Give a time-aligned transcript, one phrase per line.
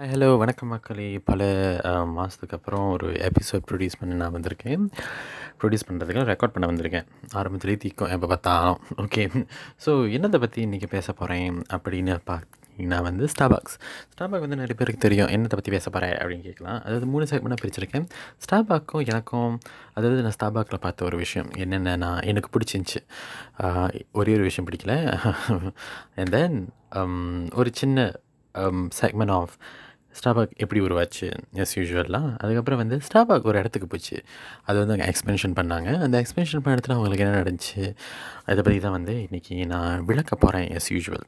[0.00, 1.18] Hello வணக்கம் மக்களே.
[1.18, 1.40] பல
[2.16, 4.84] மாதத்துக்கு அப்புறம் ஒரு எபிசோட் ப்ரொடியூஸ் பண்ண நான் வந்திருக்கேன்.
[5.60, 7.06] ப்ரொடியூஸ் பண்ணுறதுக்கு ரெக்கார்ட் பண்ண வந்திருக்கேன்.
[7.34, 8.80] ஆரம்பத்துலேயே தீக்கும் எப்போ பார்த்தாலும்.
[8.96, 9.24] ஓகே
[9.86, 12.14] ஸோ என்னத்தை பற்றி இன்றைக்கி பேச போகிறேன் அப்படின்னு
[12.86, 13.76] நான் வந்து ஸ்டாபாக்ஸ்
[14.14, 15.26] ஸ்டாபாக் வந்து நிறைய பேருக்கு தெரியும்.
[15.26, 16.80] என்னத்தை பற்றி பேச போகிறேன் அப்படின்னு கேட்கலாம்.
[16.80, 18.08] அதாவது மூணு செக்மெண்ட்டாக பிரிச்சிருக்கேன்.
[18.46, 19.58] ஸ்டாபாக்கும் எனக்கும்
[19.94, 23.02] அதாவது நான் ஸ்டாபாக்கில் பார்த்த ஒரு விஷயம் என்னென்ன நான் எனக்கு பிடிச்சிருந்துச்சி.
[24.12, 25.18] ஒரே ஒரு விஷயம் பிடிக்கல.
[26.16, 28.12] அண்ட் தென் um, ஒரு சின்ன
[28.54, 29.50] um, செக்மெண்ட் ஆஃப்
[30.20, 31.26] ஸ்டாபாக் எப்படி உருவாச்சு?
[31.52, 34.16] எஸ் யூஸ்வலாக அதுக்கப்புறம் வந்து ஸ்டாபாக் ஒரு இடத்துக்கு போச்சு.
[34.64, 36.00] அது வந்து அங்கே எக்ஸ்பென்ஷன் பண்ணாங்க.
[36.06, 37.82] அந்த எக்ஸ்பென்ஷன் பண்ண இடத்துல அவங்களுக்கு என்ன நடந்துச்சு?
[38.44, 41.26] அதை பற்றி தான் வந்து இன்றைக்கி நான் விளக்க போகிறேன் எஸ் யூஸ்வல்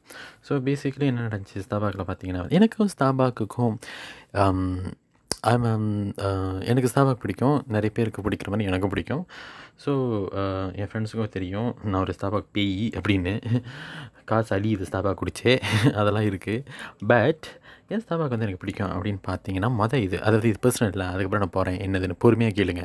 [0.49, 1.63] ஸோ பேசிக்கலி என்ன நடந்துச்சு?
[1.67, 3.77] ஸ்டாபாக்கில் பார்த்தீங்கன்னா எனக்கும் ஸ்டாபாக்குக்கும்
[4.33, 4.91] um,
[5.43, 7.63] um, uh, எனக்கு ஸ்டாபாக் பிடிக்கும்.
[7.67, 9.27] நிறைய பேருக்கு பிடிக்கிற மாதிரி எனக்கும் பிடிக்கும்.
[9.85, 9.91] ஸோ
[10.41, 11.75] uh, என் ஃப்ரெண்ட்ஸுக்கும் தெரியும்.
[11.83, 13.63] நான் ஒரு ஸ்டாபாக் பேய் அப்படின்னு.
[14.25, 15.53] காசு அழியுது இது ஸ்டாபாக் குடிச்சே.
[15.99, 16.65] அதெல்லாம் இருக்குது
[17.07, 17.60] பட்
[17.93, 20.17] ஏன் ஸ்தாபாக் வந்து எனக்கு பிடிக்கும் அப்படின்னு பார்த்தீங்கன்னா மொதல் இது.
[20.27, 21.07] அதாவது இது பர்சனல் இல்லை.
[21.13, 22.83] அதுக்கப்புறம் நான் போகிறேன் என்னதுன்னு பொறுமையாக கேளுங்க.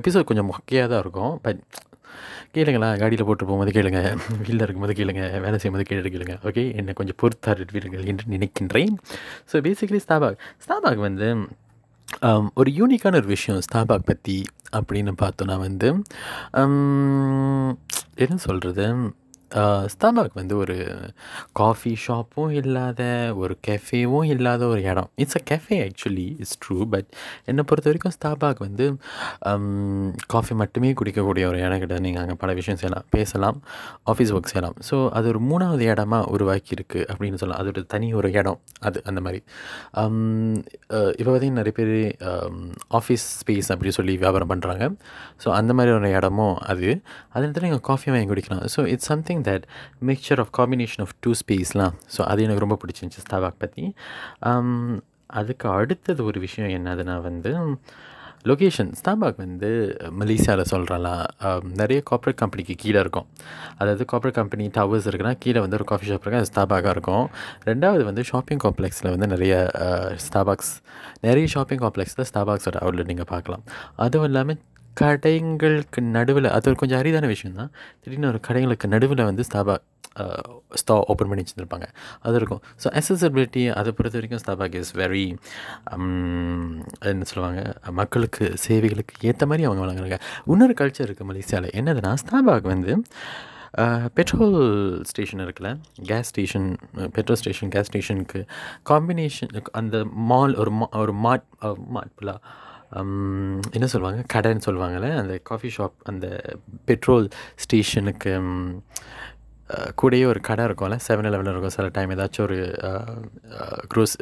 [0.00, 1.34] எபிசோட் கொஞ்சம் மொக்கையாக தான் இருக்கும்.
[1.46, 1.60] பட்
[2.56, 2.88] கேளுங்களா?
[3.02, 4.00] காடியில் போட்டு போகும்போது கேளுங்க.
[4.40, 5.22] வீட்டில் இருக்கும்போது கேளுங்க.
[5.44, 6.36] வேலை செய்யும்போது கேட்டு கேளுங்க.
[6.48, 8.94] ஓகே என்னை கொஞ்சம் பொறுத்தாருவீர்கள் என்று நினைக்கின்றேன்.
[9.52, 11.28] ஸோ பேசிக்கலி ஸ்தாபாக் ஸ்தாபாக் வந்து
[12.26, 14.38] um, ஒரு யூனிக்கான ஒரு விஷயம் ஸ்தாபாக் பற்றி
[14.78, 15.88] அப்படின்னு பார்த்தோன்னா வந்து
[16.60, 17.68] um,
[18.24, 18.86] என்ன சொல்கிறது
[19.92, 20.76] ஸ்டாபாக் வந்து ஒரு
[21.60, 23.02] காஃபி ஷாப்பும் இல்லாத
[23.42, 25.08] ஒரு கெஃபேவும் இல்லாத ஒரு இடம்.
[25.22, 27.08] It's a cafe actually it's true but
[27.50, 28.86] என்னை பொறுத்த வரைக்கும் ஸ்டாபாக் வந்து
[29.50, 32.04] um, காஃபி மட்டுமே குடிக்கக்கூடிய ஒரு இடம் கிடையாது.
[32.06, 33.58] நீங்கள் அங்கே பல விஷயம் செய்யலாம் பேசலாம்
[34.12, 34.76] ஆஃபீஸ் ஒர்க் செய்யலாம்.
[34.88, 37.62] ஸோ அது ஒரு மூணாவது இடமா உருவாக்கியிருக்கு அப்படின்னு சொல்லலாம்.
[37.62, 39.42] அது ஒரு தனி ஒரு இடம் அது அந்த மாதிரி.
[40.02, 40.18] Um,
[41.18, 41.94] இப்போ பார்த்திங்கன்னா நிறைய பேர்
[42.98, 44.84] ஆஃபீஸ் ஸ்பேஸ் அப்படி சொல்லி வியாபாரம் பண்ணுறாங்க
[45.42, 46.88] ஸோ அந்த மாதிரி ஒரு இடமும் அது.
[47.34, 48.64] அது இடத்துல நீங்கள் காஃபி வாங்கி குடிக்கலாம்.
[48.74, 49.66] So it's something that
[50.02, 53.84] mixer of combination of two ஸ்பேஸ்லாம் so அது எனக்கு ரொம்ப பிடிச்சிருந்துச்சி ஸ்டாபாக் um, பற்றி
[55.30, 57.52] அதுக்கு அடுத்தது ஒரு விஷயம் என்னதுன்னா வந்து
[58.44, 59.70] லொக்கேஷன் ஸ்டாபாக் வந்து
[60.20, 63.26] மலேசியாவில் சொல்கிறலாம் um, நிறைய கார்ப்பரேட் கம்பெனிக்கு கீழே இருக்கும்.
[63.78, 67.26] அதாவது கார்ப்பரேட் கம்பெனி டவர்ஸ் இருக்குன்னா கீழே வந்து ஒரு காஃபி ஷாப் இருக்குது அது ஸ்டாபாக்காக இருக்கும்.
[67.64, 69.54] ரெண்டாவது வந்து ஷாப்பிங் காம்ப்ளெக்ஸில் வந்து நிறைய
[69.84, 70.72] uh, ஸ்டாபாக்ஸ்
[71.20, 73.64] நிறைய ஷாப்பிங் காம்ப்ளெக்ஸில் ஸ்டாபாக்ஸோட அவுட்லெட் நீங்கள் பார்க்கலாம்.
[73.96, 74.60] அதுவும் இல்லாமல்
[75.00, 77.70] கடைங்களுக்கு நடுவில் அது ஒரு கொஞ்சம் அரிதான விஷயம் தான்
[78.02, 79.76] திடீர்னு ஒரு கடைங்களுக்கு நடுவில் வந்து ஸ்தாபா
[80.80, 81.86] ஸ்டா ஓப்பன் பண்ணி வச்சுருப்பாங்க
[82.26, 82.60] அது இருக்கும்.
[82.82, 85.24] ஸோ அசசபிலிட்டி அதை பொறுத்த வரைக்கும் ஸ்தாபாக் இஸ் வெரி
[87.10, 87.62] என்ன சொல்லுவாங்க
[88.00, 90.18] மக்களுக்கு சேவைகளுக்கு ஏற்ற மாதிரி அவங்க வழங்குறாங்க.
[90.54, 92.94] இன்னொரு கல்ச்சர் இருக்குது மலேசியாவில் என்னதுன்னா ஸ்தாபாக் வந்து
[94.18, 94.58] பெட்ரோல்
[95.10, 95.70] ஸ்டேஷன் இருக்குல்ல
[96.10, 96.68] gas station
[97.16, 98.40] petrol station gas ஸ்டேஷனுக்கு
[98.90, 99.98] காம்பினேஷன் அந்த
[100.30, 101.46] மால் ஒரு மா ஒரு மாட்
[101.96, 102.40] மாட் ஃபுல்லாக
[103.76, 104.20] என்ன சொல்லுவாங்க?
[104.34, 106.26] கடைன்னு சொல்லுவாங்கள்ல அந்த காஃபி ஷாப் அந்த
[106.84, 107.28] பெட்ரோல்
[107.64, 108.32] ஸ்டேஷனுக்கு
[110.00, 110.96] கூடயே ஒரு கடை இருக்கும்ல?
[111.06, 111.74] செவன் லெவலில் இருக்கும்.
[111.76, 112.58] சில டைம் ஏதாச்சும் ஒரு
[113.94, 114.14] க்ரோஸ்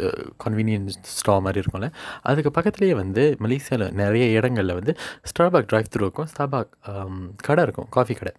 [0.44, 1.88] கன்வீனியன்ஸ் ஸ்டா மாதிரி இருக்கும்ல?
[2.22, 4.94] அதுக்கு பக்கத்துலேயே வந்து மலேசியாவில் நிறைய இடங்களில் வந்து
[5.30, 6.72] ஸ்டாபாக் ட்ரைவ் த்ரூ இருக்கும் ஸ்டாபாக்
[7.48, 7.88] கடை இருக்கும்.
[7.90, 8.34] காஃபி கடை.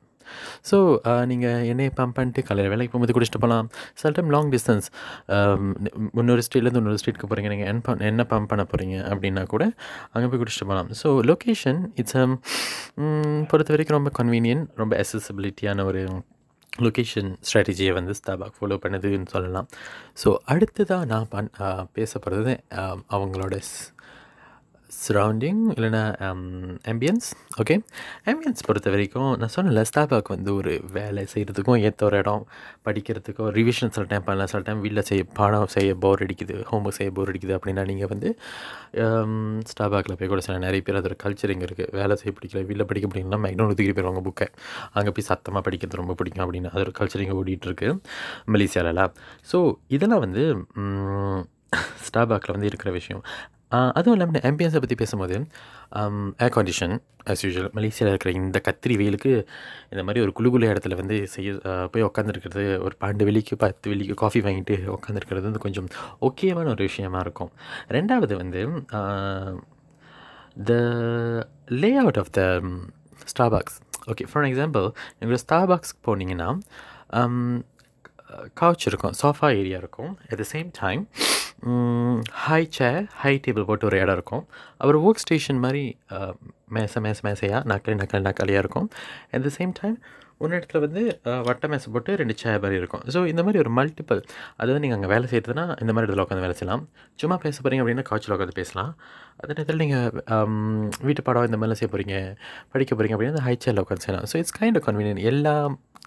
[0.70, 4.88] ஸோ uh, நீங்கள் எண்ணெயை பம்ப் பண்ணிட்டு காலையில் வேலைக்கு போகும்போது குடிச்சிட்டு போகலாம் சில டைம் லாங் டிஸ்டன்ஸ்
[6.14, 9.66] இன்னொரு ஸ்ட்ரீட்லேருந்து இன்னொரு ஸ்ட்ரீட்க்கு போகிறீங்க நீங்கள் என் பம் என்ன பம்ப் பண்ண போகிறீங்க அப்படின்னா கூட
[10.12, 12.16] அங்கே போய் குடிச்சிட்டு போகலாம் ஸோ லொக்கேஷன் இட்ஸ்
[13.48, 16.04] பொறுத்த வரைக்கும் ரொம்ப கன்வீனியன்ட் ரொம்ப அசசபிலிட்டியான ஒரு
[16.84, 19.68] லொக்கேஷன் ஸ்ட்ராட்டஜியை வந்து ஸ்டாபாக் ஃபாலோ பண்ணுதுன்னு சொல்லலாம்.
[20.24, 21.50] ஸோ அடுத்ததாக நான் பண்
[21.94, 22.54] பேச போகிறது
[23.10, 23.56] அவங்களோட
[24.90, 26.02] சரௌண்டிங் இல்லைன்னா
[26.92, 27.28] ஆம்பியன்ஸ்
[27.62, 27.76] ஓகே
[28.32, 32.44] ஆம்பியன்ஸ் பொறுத்த வரைக்கும் நான் சொன்னல ஸ்டாபாக் வந்து ஒரு வேலை செய்கிறதுக்கும் ஏற்ற ஒரு இடம்.
[32.88, 34.50] படிக்கிறதுக்கும் ரிவிஷன் சில டைம் பண்ணலாம்.
[34.54, 36.56] சில டைம் வீட்டில் செய்ய பாடம் செய்ய போர் அடிக்குது.
[36.70, 38.30] ஹோம்ஒர்க் செய்ய போர் அடிக்குது அப்படின்னா நீங்கள் வந்து
[39.06, 39.34] um,
[39.72, 43.08] ஸ்டாபாக்கில் போய் கூட சில நிறைய பேர் அதோட கல்ச்சர் இங்கே இருக்குது வேலை செய்ய பிடிக்கல வீட்டில் படிக்க
[43.12, 44.48] பிடிக்கலன்னா மேக்னோன் தூக்கி போயிருவாங்க புக்கை
[45.00, 47.90] அங்கே போய் சத்தமாக படிக்கிறது ரொம்ப பிடிக்கும் அப்படின்னு அதோட கல்ச்சர் இங்கே ஓடிட்டுருக்கு
[48.56, 49.04] மலேசியாவில்
[49.52, 49.60] ஸோ
[49.98, 50.44] இதெல்லாம் வந்து
[52.08, 53.24] ஸ்டாபாக்கில் வந்து இருக்கிற விஷயம்.
[53.72, 55.36] அதுவும் இல்லாமல் ஆம்பியன்ஸை பற்றி பேசும்போது
[56.46, 56.94] ஏர் கண்டிஷன்
[57.32, 59.32] ஆஸ் யூஷுவல் மலேசியாவில் இருக்கிற இந்த கத்திரி வெயிலுக்கு
[59.90, 61.54] இந்த மாதிரி ஒரு குழு குழு இடத்துல வந்து செய்ய
[61.92, 65.88] போய் உட்காந்துருக்கிறது ஒரு பன்னெண்டு வெளிக்கு பத்து வெளிக்கு காஃபி வாங்கிட்டு உட்காந்துருக்கிறது வந்து கொஞ்சம்
[66.22, 67.52] ஓகேவான ஒரு விஷயமா இருக்கும்.
[67.88, 68.62] ரெண்டாவது வந்து
[70.66, 70.74] the
[71.98, 72.42] layout of the
[73.32, 73.78] Starbucks
[74.08, 74.86] okay for example
[75.20, 76.50] எங்களோட ஸ்டாபாக்ஸ்க்கு போனீங்கன்னா
[78.62, 80.12] கவுச் இருக்கும் சோஃபா ஏரியா இருக்கும்.
[80.30, 81.04] At the same time
[82.46, 84.44] high chair high table போட்டு ஒரு இடம் இருக்கும்.
[84.82, 85.84] அப்புறம் ஒர்க் ஸ்டேஷன் மாதிரி
[86.76, 88.88] மேச மேச மேசையாக நக்கல் நக்கல் நக்கலியாக இருக்கும்.
[89.34, 89.98] அட் த சேம் டைம்
[90.44, 91.02] ஒரு இடத்துல வந்து
[91.48, 93.04] வட்ட மேசை போட்டு ரெண்டு சேர் மாதிரி இருக்கும்.
[93.14, 94.22] ஸோ இந்த மாதிரி ஒரு மல்டிபிள்
[94.62, 96.84] அதாவது நீங்கள் அங்கே வேலை செய்கிறதுனா இந்த மாதிரி இடத்துல உட்காந்து வேலை செய்யலாம்.
[97.22, 98.92] சும்மா பேச போகிறீங்க அப்படின்னா காய்ச்சல் உட்காந்து பேசலாம்.
[99.42, 102.18] அதே நேரத்தில் நீங்கள் வீட்டு பாடம் இந்த மாதிரிலாம் செய்ய போகிறீங்க
[102.74, 104.28] படிக்க போகிறீங்க அப்படின்னா ஹை சேரில் உட்காந்து செய்யலாம்.
[104.32, 105.56] So it's kind of convenient எல்லா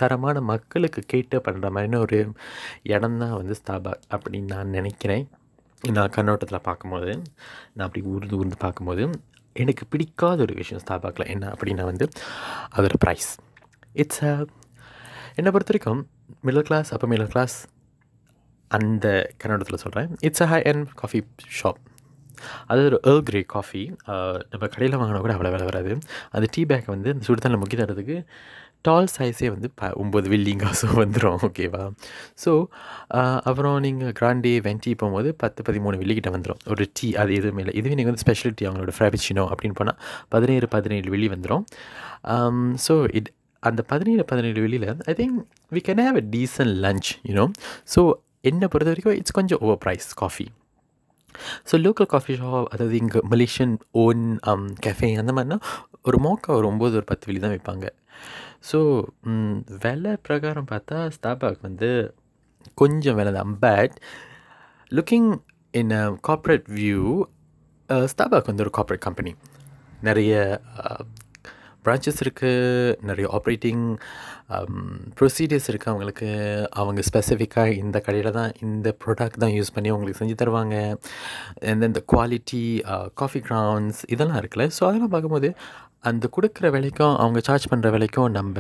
[0.03, 2.19] தரமான மக்களுக்கு கேட்டு பண்ணுற மாதிரின ஒரு
[2.95, 5.27] இடம் தான் வந்து ஸ்தாபா அப்படின்னு நான் நினைக்கிறேன்.
[5.83, 7.23] நான் கண்ணோட்டத்தில் பார்க்கும்போது
[7.75, 9.11] நான் அப்படி ஊர்ந்து ஊர்ந்து பார்க்கும்போது
[9.53, 12.09] எனக்கு பிடிக்காத ஒரு விஷயம் ஸ்டாபாக்கில் என்ன அப்படின்னா வந்து
[12.77, 13.29] அதோட ப்ரைஸ்
[13.93, 14.25] இட்ஸ்
[15.35, 16.11] என்னை பொறுத்த வரைக்கும்
[16.45, 17.67] மிடில் கிளாஸ் அப்போ மிடில் கிளாஸ்
[18.69, 21.25] அந்த கன்னடத்தில் சொல்கிறேன் it's a high and coffee
[21.63, 21.81] shop
[22.67, 23.93] அது ஒரு ஏர்ல் கிரே காஃபி
[24.51, 25.99] நம்ம கடையில் வாங்கினா கூட அவ்வளோ விலை வராது.
[26.31, 28.17] அந்த டீ பேக்கை வந்து அந்த சுடுதண்ணில் முக்கி தரதுக்கு
[28.85, 31.83] டால் சைஸே வந்து ப ஒம்பது வெள்ளிங் காசும் வந்துடும் ஓகேவா
[32.45, 32.51] ஸோ
[33.49, 37.75] அப்புறம் நீங்கள் கிராண்டே வென்டி போகும்போது பத்து பதிமூணு வில்லிக்கிட்ட வந்துடும் ஒரு டீ அது எதுவுமே இல்லை.
[37.81, 39.99] இதுவே நீங்கள் வந்து ஸ்பெஷல் டீ அவங்களோட ஃப்ராபிச்சினோ அப்படின்னு போனால்
[40.29, 41.65] பதினேழு பதினேழு வெள்ளி வந்துடும்
[42.87, 43.31] ஸோ இட்
[43.63, 45.37] அந்த பதினேழு பதினேழு வெளியில் I think
[45.77, 47.47] we can have a decent lunch you know
[47.95, 48.03] so
[48.43, 50.47] என்னை பொறுத்த வரைக்கும் இட்ஸ் கொஞ்சம் over price coffee
[51.71, 54.23] so local coffee shop அதாவது இங்கே மலேஷியன் ஓன்
[54.87, 55.59] கெஃபே அந்த மாதிரினா
[56.09, 57.87] ஒரு மோக்கா ஒரு ஒம்பது ஒரு பத்து வெளி தான் வைப்பாங்க.
[58.65, 58.79] ஸோ
[59.85, 61.91] விலை பிரகாரம் பார்த்தா ஸ்டாபாக் வந்து
[62.83, 63.53] கொஞ்சம் விலை தான்.
[63.67, 63.95] But
[64.99, 65.31] looking
[65.75, 67.03] in a corporate view
[68.15, 69.35] Starbuck வந்து ஒரு கார்ப்பரேட் கம்பெனி
[70.09, 70.33] நிறைய
[71.87, 73.85] பிரான்ச்சஸ் இருக்குது நிறைய ஆப்ரேட்டிங்
[75.19, 76.29] ப்ரொசீடியர்ஸ் இருக்குது அவங்களுக்கு.
[76.81, 80.77] அவங்க ஸ்பெசிஃபிக்காக இந்த கடையில் தான் இந்த ப்ராடக்ட் தான் யூஸ் பண்ணி அவங்களுக்கு செஞ்சு தருவாங்க.
[81.71, 82.63] அண்ட் இந்த குவாலிட்டி
[83.23, 84.67] காஃபி கிரவுண்ட்ஸ் இதெல்லாம் இருக்குல்ல.
[84.79, 85.51] ஸோ அதெல்லாம் பார்க்கும்போது
[86.05, 88.57] அந்த கொடுக்குற விலைக்கும் அவங்க சார்ஜ் பண்ணுற விலைக்கும் நம்ம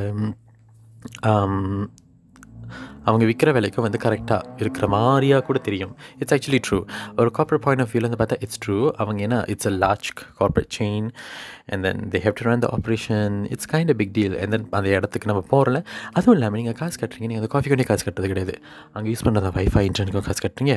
[3.08, 5.92] அவங்க விற்கிற விலைக்கும் வந்து கரெக்டாக இருக்கிற மாதிரியாக கூட தெரியும்.
[6.20, 6.78] இட்ஸ் ஆக்சுவலி ட்ரூ
[7.20, 10.08] ஒரு கார்பரேட் பாயிண்ட் ஆஃப் வியூலேருந்து பார்த்தா இட்ஸ் ட்ரூ அவங்க ஏன்னா it's a large
[10.40, 11.06] corporate chain
[11.72, 14.66] and then they have to run the operation it's kind a big deal and then
[14.78, 15.80] அந்த இடத்துக்கு நம்ம போகிறல
[16.16, 17.28] அதுவும் இல்லாமல் நீங்கள் காசு கட்டுறீங்க.
[17.30, 18.56] நீங்கள் அந்த காஃபி கொண்டே காசு கட்டுறது கிடையாது.
[18.94, 20.76] அங்கே யூஸ் பண்ணுற வைஃபை இன்டர்நெட்டுக்கும் காசு கட்டுறீங்க.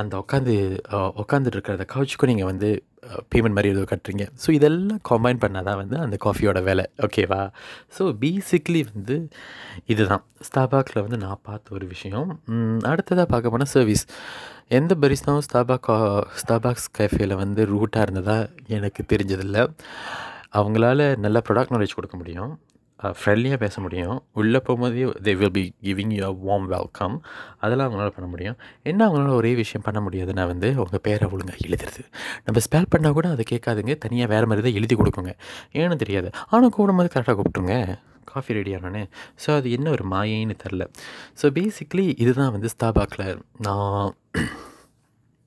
[0.00, 0.54] அந்த உட்காந்து
[1.22, 2.70] உட்காந்துட்டு இருக்கிற கவுச்சுக்கும் நீங்கள் வந்து
[3.32, 4.24] பேமெண்ட் மாதிரி ஏதோ கட்டுறீங்க.
[4.42, 7.40] ஸோ இதெல்லாம் கம்பைன் பண்ணால் தான் வந்து அந்த காஃபியோட விலை ஓகேவா
[7.96, 9.16] ஸோ பேசிக்லி வந்து
[9.92, 10.24] இதுதான்.
[10.48, 12.28] ஸ்டாபாக்கில் வந்து நான் பார்த்த ஒரு விஷயம்.
[12.92, 14.04] அடுத்ததாக பார்க்க போனால் சர்வீஸ்
[14.78, 15.90] எந்த பரிசாவும் ஸ்டாபாக்
[16.42, 18.38] ஸ்டாபாக்ஸ் கேஃபேயில் வந்து ரூட்டாக இருந்ததா
[18.78, 19.64] எனக்கு தெரிஞ்சதில்லை.
[20.58, 22.52] அவங்களால நல்ல ப்ராடக்ட் நாலேஜ் கொடுக்க முடியும்.
[23.18, 24.16] ஃப்ரெண்ட்லியாக பேச முடியும்.
[24.40, 27.16] உள்ளே போகும்போதே they will be giving you a warm welcome
[27.64, 28.56] அதெல்லாம் அவங்களால பண்ண முடியும்.
[28.90, 32.02] என்ன அவங்களால ஒரே விஷயம் பண்ண முடியாதுன்னா வந்து உங்கள் பேரை ஒழுங்காக எழுதுறது.
[32.46, 33.94] நம்ம ஸ்பெல் பண்ணால் கூட அதை கேட்காதுங்க.
[34.06, 35.34] தனியாக வேறு மாதிரி தான் எழுதி கொடுக்குங்க.
[35.80, 36.30] ஏன்னு தெரியாது.
[36.50, 37.76] ஆனால் கூடும்போது கரெக்டாக கூப்பிட்டுங்க
[38.32, 39.02] காஃபி ரெடி ஆனோன்னே
[39.42, 40.84] ஸோ அது என்ன ஒரு மாயைன்னு தெரில
[41.40, 43.28] ஸோ பேசிக்லி இதுதான் வந்து ஸ்தாபாக்கில்
[43.66, 44.10] நான்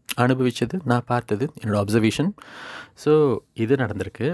[0.09, 1.45] அனுபவித்தது நான் பார்த்தது.
[1.61, 2.31] என்னோடய அப்சர்வேஷன்
[3.03, 3.11] ஸோ
[3.63, 4.27] இது நடந்திருக்கு.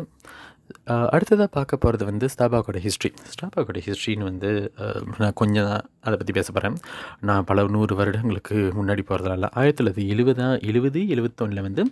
[1.11, 4.49] அடுத்ததாக பார்க்க போகிறது வந்து ஸ்டாபாக்கோட ஹிஸ்ட்ரி ஸ்டாபாக்கோட ஹிஸ்ட்ரின்னு வந்து
[5.17, 6.77] நான் கொஞ்சம் தான் அதை பற்றி பேச போகிறேன்
[7.21, 11.83] நான் பல நூறு வருடங்களுக்கு முன்னாடி போகிறதுனால ஆயிரத்தி தொள்ளாயிரத்தி எழுபதா எழுபது எழுபத்தொன்னில் வந்து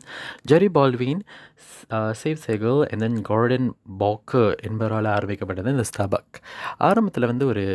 [0.48, 1.22] Jerry Baldwin
[2.14, 3.68] Zev Siegl and then Gordon
[4.00, 6.40] Bowker என்பவரால் ஆரம்பிக்கப்பட்டது இந்த ஸ்டாபாக்
[6.82, 7.66] ஆரம்பத்தில் வந்து ஒரு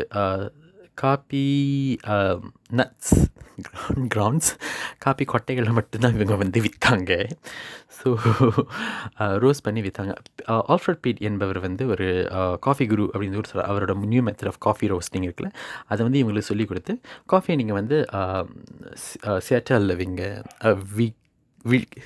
[1.01, 1.47] காப்பி
[2.73, 3.13] நட்ஸ்
[4.09, 4.51] கிரவுண்ட்ஸ்
[4.99, 7.13] காப்பி கொட்டைகளை மட்டும்தான் இவங்க வந்து விற்றாங்க
[7.99, 8.11] ஸோ
[9.37, 10.13] ரோஸ் பண்ணி விற்றாங்க
[10.75, 12.07] ஆல்ஃப்ரட் பீட் என்பவர் வந்து ஒரு
[12.61, 15.51] காஃபி குரு அப்படின்னு ஒரு அவரோட new method of coffee roasting இருக்குல்ல
[15.89, 16.95] அதை வந்து இவங்களுக்கு சொல்லிக் கொடுத்து
[17.27, 17.99] காஃபியை நீங்கள் வந்து
[19.49, 20.23] சேட்டலில் விங்க
[20.95, 21.20] வீக்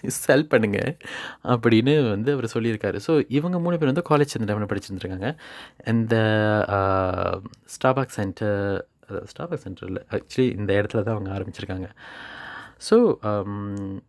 [0.07, 0.79] செல் பண்ணுங்க
[1.55, 2.99] அப்படின்னு வந்து அவர் சொல்லியிருக்காரு.
[3.07, 5.31] ஸோ இவங்க மூணு பேர் வந்து காலேஜ் சேர்ந்த டைமில் படிச்சிருந்துருக்காங்க.
[5.87, 6.17] இந்த
[7.77, 8.87] ஸ்டாபாக் சென்டர்
[9.33, 11.89] ஸ்டாபாக் சென்டரில் ஆக்சுவலி இந்த இடத்துல தான் அவங்க ஆரம்பிச்சிருக்காங்க.
[12.91, 12.97] ஸோ
[13.31, 14.03] um,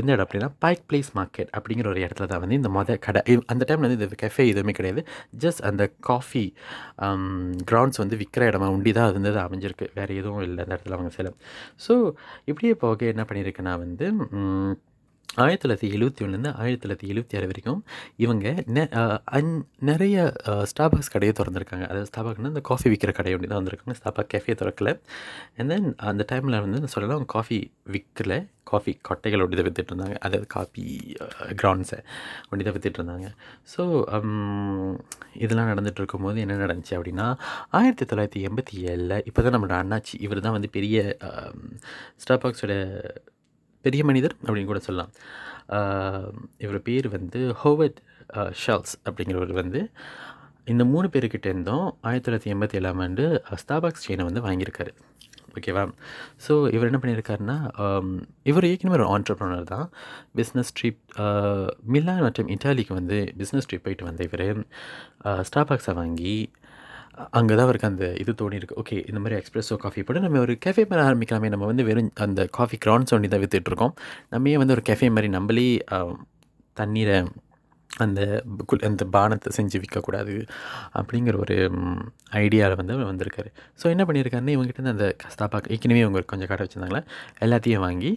[0.00, 3.20] எந்த இடம் அப்படின்னா பைக் பிளேஸ் மார்க்கெட் அப்படிங்கிற ஒரு இடத்துல தான் வந்து இந்த மொதல் கடை.
[3.52, 5.02] அந்த டைமில் வந்து இந்த கஃபே எதுவுமே கிடையாது.
[5.44, 6.44] ஜஸ்ட் அந்த காஃபி
[7.70, 9.88] கிரவுண்ட்ஸ் um, வந்து விற்கிற இடமா உண்டி தான் அது வந்து அது அமைஞ்சிருக்கு.
[9.98, 11.38] வேறு எதுவும் இல்லை அந்த இடத்துல அவங்க சேலம்
[11.86, 11.94] ஸோ
[12.44, 14.06] இப்படியே போக என்ன பண்ணியிருக்குன்னா வந்து
[15.38, 17.80] ஆயிரத்தி தொள்ளாயிரத்தி எழுபத்தி ஒன்றுலேருந்து ஆயிரத்தி தொள்ளாயிரத்தி எழுபத்தி ஆறு வரைக்கும்
[18.24, 18.46] இவங்க
[18.76, 18.82] நெ
[19.38, 19.52] அந்
[19.90, 20.16] நிறைய
[20.70, 21.84] ஸ்டாபாக்ஸ் கடையை திறந்துருக்காங்க.
[21.90, 23.96] அதாவது ஸ்டாபாக்னா இந்த காஃபி விற்கிற கடை அப்படி தான் வந்திருக்காங்க.
[24.00, 24.92] ஸ்டாபாக் கேஃபே திறக்கல.
[25.58, 27.58] அண்ட் தென் அந்த டைமில் வந்து சொல்லலாம் காஃபி
[27.94, 28.32] விற்கல
[28.72, 30.16] காஃபி கொட்டைகள் ஒட்டி தான் விற்றுட்டு இருந்தாங்க.
[30.26, 30.84] அதாவது காஃபி
[31.60, 32.00] கிரவுண்ட்ஸை
[32.50, 33.28] ஒட்டி தான் விற்றுட்டு இருந்தாங்க.
[33.72, 33.82] ஸோ
[35.44, 37.26] இதெல்லாம் நடந்துகிட்டு இருக்கும்போது என்ன நடந்துச்சு அப்படின்னா
[37.80, 40.96] ஆயிரத்தி தொள்ளாயிரத்தி எண்பத்தி ஏழில் இப்போ தான் நம்மளோட அண்ணாச்சி இவர் தான் வந்து பெரிய
[42.24, 42.74] ஸ்டாபாக்ஸோட
[43.84, 45.12] பெரிய மனிதர் அப்படின்னு கூட சொல்லலாம்.
[46.64, 48.00] இவர் பேர் வந்து ஹோவர்ட்
[48.62, 49.80] ஷால்ஸ் அப்படிங்கிறவர் வந்து
[50.72, 53.24] இந்த மூணு பேர்கிட்ட இருந்தும் ஆயிரத்தி தொள்ளாயிரத்தி எண்பத்தி ஏழாம் ஆண்டு
[53.62, 54.92] ஸ்டாபாக்ஸ் செயினை வந்து வாங்கியிருக்காரு.
[55.58, 55.82] ஓகேவா
[56.44, 57.56] ஸோ இவர் என்ன பண்ணியிருக்காருன்னா
[58.50, 59.86] இவர் ஏற்கனவே ஒரு ஆண்டர்ப்ரனர் தான்.
[60.38, 61.00] பிஸ்னஸ் ட்ரிப்
[61.94, 64.46] மிலான் மற்றும் இட்டாலிக்கு வந்து பிஸ்னஸ் ட்ரிப் போயிட்டு வந்த இவர்.
[65.48, 66.36] ஸ்டாபாக்ஸை வாங்கி
[67.38, 68.76] அங்கே தான் அவருக்கு அந்த இது தோணியிருக்கு.
[68.82, 71.48] ஓகே இந்த மாதிரி எக்ஸ்ப்ரெஸோ காஃபி போட்டு நம்ம ஒரு கேஃபே மாதிரி ஆரம்பிக்கலாமே.
[71.54, 73.94] நம்ம வந்து வெறும் அந்த காஃபி கிரான்ஸ் ஒண்டி தான் விற்றுட்ருக்கோம்
[74.32, 75.68] நம்ம ஏன் வந்து ஒரு கேஃபே மாதிரி நம்மளே
[76.76, 77.16] தண்ணீரை
[77.90, 78.20] அந்த
[78.70, 80.34] குல் அந்த பானத்தை செஞ்சு விற்கக்கூடாது
[80.98, 81.56] அப்படிங்கிற ஒரு
[82.42, 83.50] ஐடியாவில் வந்து அவர் வந்திருக்காரு.
[83.80, 87.02] ஸோ என்ன பண்ணியிருக்காருன்னு இவங்ககிட்ட அந்த ஸ்டாபாக் ஏற்கனவே இவங்க கொஞ்சம் கடை வச்சுருந்தாங்களே?
[87.46, 88.12] எல்லாத்தையும் வாங்கி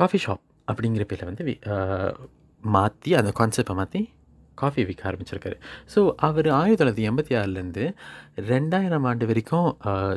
[0.00, 1.44] காஃபி ஷாப் அப்படிங்கிற பேரில் வந்து
[2.62, 4.02] மாற்றி அந்த கான்செப்டை மாற்றி
[4.62, 5.56] காஃபி விற்க ஆரம்பிச்சிருக்காரு.
[5.94, 7.84] ஸோ அவர் ஆயிரத்தி தொள்ளாயிரத்தி எண்பத்தி ஆறுலேருந்து
[8.50, 9.68] ரெண்டாயிரம் ஆண்டு வரைக்கும்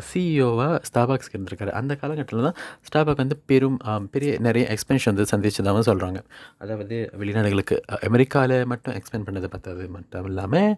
[0.09, 1.71] சிஇஓவாக ஸ்டாபாக்ஸ்க்கு இருந்திருக்காரு.
[1.79, 3.77] அந்த காலகட்டத்தில் தான் ஸ்டாபாக் வந்து பெரும்
[4.15, 6.21] பெரிய நிறைய எக்ஸ்பென்ஷன் வந்து சந்திச்சதாகவும் சொல்கிறாங்க
[6.63, 7.77] அதாவது வெளிநாடுகளுக்கு
[8.09, 10.73] அமெரிக்காவில் மட்டும் எக்ஸ்பெண்ட் பண்ணது பார்த்தது மட்டும் இல்லாமல்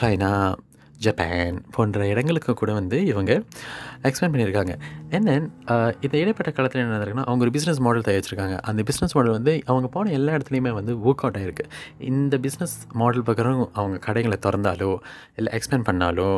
[0.00, 0.32] சைனா
[1.04, 3.32] ஜப்பான் போன்ற இடங்களுக்கு கூட வந்து இவங்க
[4.08, 4.74] எக்ஸ்பிளைன் பண்ணியிருக்காங்க.
[5.10, 5.34] என்ன
[6.04, 8.56] இந்த இடைப்பட்ட காலத்தில் என்ன நடந்திருக்குன்னா அவங்க ஒரு பிஸ்னஸ் மாடல் தயாரிச்சிருக்காங்க.
[8.70, 11.66] அந்த பிஸ்னஸ் மாடல் வந்து அவங்க போன எல்லா இடத்துலையுமே வந்து ஒர்க் அவுட் ஆகிருக்கு
[11.98, 14.92] இந்த பிஸ்னஸ் மாடல் பக்கம் அவங்க கடைகளை திறந்தாலோ
[15.36, 16.30] இல்லை எக்ஸ்பேண்ட் பண்ணாலோ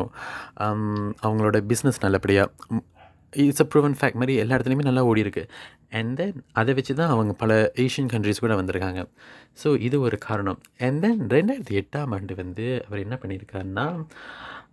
[1.25, 2.49] அவங்களோட பிஸ்னஸ் நல்லபடியாக
[3.33, 5.43] இட்ஸ் அ ப்ரூவன் ஃபேக்ட் மாதிரி எல்லா இடத்துலையுமே நல்லா ஓடி இருக்கு
[5.99, 7.51] அண்ட் தென் அதை வச்சு தான் அவங்க பல
[7.83, 9.01] ஏஷியன் கண்ட்ரிஸ் கூட வந்திருக்காங்க.
[9.63, 10.59] ஸோ இது ஒரு காரணம்.
[10.87, 13.87] அண்ட் தென் ரெண்டாயிரத்தி எட்டாம் ஆண்டு வந்து அவர் என்ன பண்ணியிருக்காருன்னா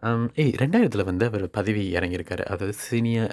[0.06, 2.44] um, ஏய் ரெண்டாயிரத்தில் வந்து அவர் பதவி இறங்கியிருக்காரு.
[2.52, 3.32] அதாவது சீனியர்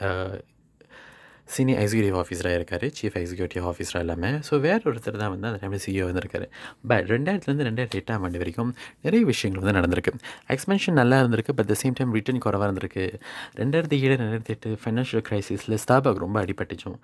[1.47, 5.81] சீனியர் எக்ஸிக்யூட்டிவ் ஆஃபீஸராக இருக்கார் சீஃப் எக்ஸிக்யூட்டிவ் ஆஃபீஸராக எல்லாமே ஸோ வேற ஒருத்தர் தான் வந்து அந்த டைமில்
[5.85, 6.45] சிஇஓ வந்திருக்காரு.
[6.91, 8.71] பட் ரெண்டாயிரத்துலேருந்து ரெண்டாயிரத்தி எட்டாம் ஆண்டு வரைக்கும்
[9.05, 10.13] நிறைய விஷயங்கள் வந்து நடந்திருக்கு.
[10.55, 13.05] எக்ஸ்பென்ஷன் நல்லா இருந்திருக்கு but the same time return குறவாக இருந்திருக்கு.
[13.61, 16.97] ரெண்டாயிரத்தி ஏழு ரெண்டாயிரத்தி எட்டு ஃபைனான்ஷியல் கிரைசிஸில் ஸ்டாபாக் ரொம்ப அடிபட்டுச்சும்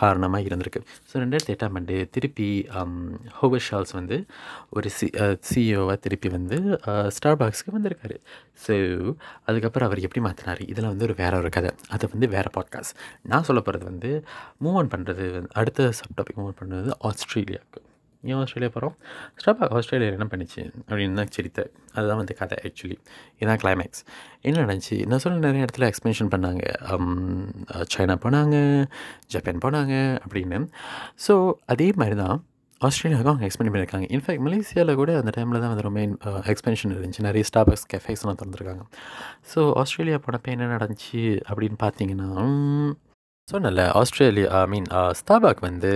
[0.00, 0.82] காரணமாக இருந்திருக்கு.
[1.10, 2.94] ஸோ ரெண்டாயிரத்தி எட்டாம் ஆண்டு திருப்பி um,
[3.40, 4.18] ஹோவர் ஷால்ஸ் வந்து
[4.70, 5.08] ஒரு சி
[5.48, 6.58] சிஇஓவாக uh, திருப்பி வந்து
[6.90, 8.18] uh, ஸ்டார்பாக்ஸ்க்கு வந்திருக்காரு.
[8.64, 8.74] ஸோ
[9.48, 11.70] அதுக்கப்புறம் அவர் எப்படி மாற்றினார் இதில் வந்து ஒரு வேற ஒரு கதை.
[11.94, 12.94] அது வந்து வேறு பாட்காஸ்ட்
[13.32, 14.12] நான் சொல்ல போகிறது வந்து
[14.64, 15.26] மூவ் ஆன் பண்ணுறது
[15.60, 17.80] அடுத்த சப் டாபிக் மூவ் ஆன் பண்ணுறது ஆஸ்திரேலியாவுக்கு
[18.22, 18.94] ஏன் ஆஸ்திரேலியா போகிறோம்
[19.40, 20.62] ஸ்டாபாக் ஆஸ்திரேலியா என்ன பண்ணிச்சு?
[20.88, 21.60] அப்படின்னு தான் சிரித்த.
[21.94, 22.96] அதுதான் வந்து கதை ஆக்சுவலி
[23.42, 24.02] இதான் கிளைமேக்ஸ்
[24.48, 24.96] என்ன நடந்துச்சு?
[25.10, 26.64] நான் சொல்ல நிறைய இடத்துல எக்ஸ்பென்ஷன் பண்ணாங்க.
[27.94, 28.56] சைனா போனாங்க
[29.34, 30.60] ஜப்பான் போனாங்க அப்படின்னு.
[31.26, 31.34] ஸோ
[31.74, 32.36] அதே மாதிரி தான்
[32.86, 34.06] ஆஸ்திரேலியாவுக்கும் அவங்க எக்ஸ்பெண்ட் பண்ணியிருக்காங்க.
[34.16, 36.00] இன்ஃபேக்ட் மலேசியாவில் கூட அந்த டைமில் தான் வந்து ரொம்ப
[36.52, 37.28] எக்ஸ்பென்ஷன் இருந்துச்சு.
[37.28, 38.84] நிறைய ஸ்டாபக்ஸ் கெஃபேஸ்லாம் திறந்துருக்காங்க.
[39.52, 42.30] ஸோ ஆஸ்திரேலியா போனப்போ என்ன நடந்துச்சு அப்படின்னு பார்த்தீங்கன்னா
[43.50, 44.88] சொன்னல ஆஸ்திரேலியா ஐ மீன்
[45.20, 45.92] ஸ்டாபாக் வந்து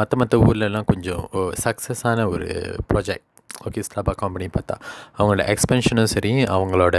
[0.00, 1.24] மற்ற மற்ற ஊர்லலாம் கொஞ்சம்
[1.64, 2.48] சக்ஸஸான ஒரு
[2.90, 3.26] ப்ராஜெக்ட்
[3.68, 4.74] ஓகே ஸ்டாபாக் கம்பெனி பார்த்தா
[5.18, 6.96] அவங்களோட எக்ஸ்பென்ஷனும் சரி அவங்களோட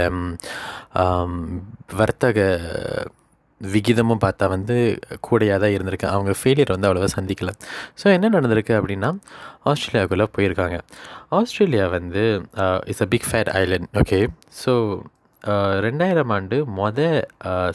[2.00, 2.38] வர்த்தக
[3.60, 4.76] விகிதமும் பார்த்தா வந்து
[5.26, 6.06] கூடையாக தான் இருந்திருக்கு.
[6.12, 7.50] அவங்க ஃபெயிலியர் வந்து அவ்வளோவா சந்திக்கல.
[8.00, 9.10] ஸோ என்ன நடந்திருக்கு அப்படின்னா
[9.70, 10.76] ஆஸ்திரேலியாவுக்குள்ளே போயிருக்காங்க.
[11.38, 12.22] ஆஸ்திரேலியா வந்து
[12.90, 14.20] it's a big fat island okay
[14.62, 14.74] so
[15.86, 17.24] ரெண்டாயிரம் ஆண்டு மொத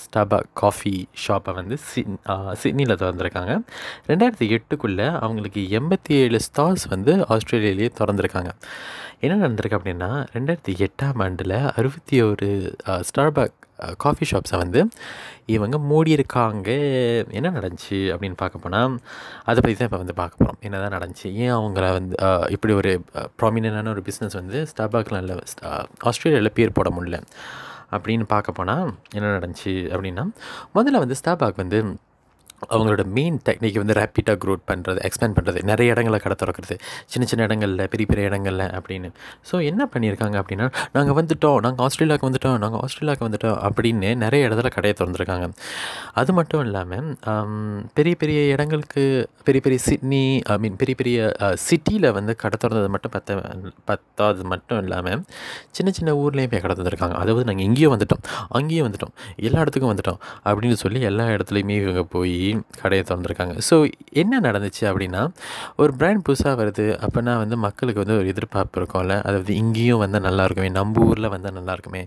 [0.04, 2.08] ஸ்டாபாக் காஃபி ஷாப்பை வந்து சிட்
[2.54, 3.54] சிட்னியில் திறந்துருக்காங்க.
[4.08, 8.54] ரெண்டாயிரத்தி எட்டுக்குள்ளே அவங்களுக்கு எண்பத்தி ஏழு ஸ்டால்ஸ் வந்து ஆஸ்திரேலியாலேயே திறந்துருக்காங்க.
[9.20, 12.48] என்ன நடந்திருக்கு அப்படின்னா ரெண்டாயிரத்தி எட்டாம் ஆண்டில் அறுபத்தி ஒரு
[13.10, 13.56] ஸ்டார்பாக்
[13.98, 14.88] காஃபி ஷாப்ஸை வந்து
[15.46, 16.70] இவங்க மூடியிருக்காங்க.
[17.38, 18.94] என்ன நடந்துச்சு அப்படின்னு பார்க்க போனால்
[19.44, 21.28] அதை பற்றி தான் இப்போ வந்து பார்க்க போகிறோம் என்ன தான் நடந்துச்சு?
[21.34, 22.16] ஏன் அவங்கள வந்து
[22.52, 23.04] இப்படி ஒரு
[23.42, 25.40] ப்ராமினெண்டான ஒரு பிஸ்னஸ் வந்து ஸ்டார்பாக்கில் நல்ல
[26.00, 27.20] ஆஸ்திரேலியாவில் பேர் போட முடியல
[27.92, 30.26] அப்படின்னு பார்க்க போனால் என்ன நடந்துச்சு அப்படின்னா
[30.76, 31.80] முதல்ல வந்து ஸ்டாபாக் வந்து
[32.74, 36.76] அவங்களோட மெயின் டெக்னிக் வந்து ரேப்பிடாக க்ரோத் பண்ணுறது எக்ஸ்பேண்ட் பண்ணுறது நிறைய இடங்களை கடை திறக்கிறது.
[37.14, 39.10] சின்ன சின்ன இடங்களில் பெரிய பெரிய இடங்களில் அப்படின்னு.
[39.50, 44.72] ஸோ என்ன பண்ணியிருக்காங்க அப்படின்னா நாங்கள் வந்துட்டோம் நாங்கள் ஆஸ்திரேலியாவுக்கு வந்துட்டோம் நாங்கள் ஆஸ்திரேலியாவுக்கு வந்துட்டோம் அப்படின்னு நிறைய இடத்துல
[44.78, 45.48] கடையை திறந்துருக்காங்க.
[46.22, 47.10] அது மட்டும் இல்லாமல்
[48.00, 49.04] பெரிய பெரிய இடங்களுக்கு
[49.48, 51.18] பெரிய பெரிய சிட்னி ஐ மீன் பெரிய பெரிய
[51.68, 53.40] சிட்டியில் வந்து கடை திறந்தது மட்டும் பத்த
[53.90, 55.22] பத்தாது மட்டும் இல்லாமல்
[55.78, 57.18] சின்ன சின்ன ஊர்லேயும் போய் கடை திறந்துருக்காங்க.
[57.24, 58.24] அதாவது நாங்கள் இங்கேயும் வந்துட்டோம்
[58.60, 59.14] அங்கேயும் வந்துட்டோம்
[59.50, 60.20] எல்லா இடத்துக்கும் வந்துட்டோம்
[60.50, 62.34] அப்படின்னு சொல்லி எல்லா இடத்துலையுமே இவங்க போய்
[62.82, 63.56] கடையை திறந்துருக்காங்க.
[63.70, 63.76] ஸோ
[64.22, 65.22] என்ன நடந்துச்சு அப்படின்னா
[65.82, 69.16] ஒரு பிராண்ட் புதுசாக வருது அப்படின்னா வந்து மக்களுக்கு வந்து ஒரு எதிர்பார்ப்பு இருக்கும்ல.
[69.28, 72.04] அதாவது இங்கேயும் வந்தால் நல்லாயிருக்குமே நம்ம ஊரில் வந்தால் நல்லாயிருக்குமே